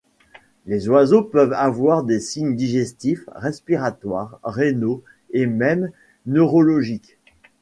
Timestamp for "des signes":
2.03-2.55